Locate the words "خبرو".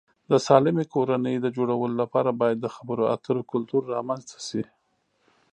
2.75-3.03